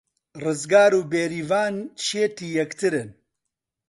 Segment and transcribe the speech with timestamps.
[0.43, 1.75] ڕزگار و بێریڤان
[2.07, 3.09] شێتی یەکترن.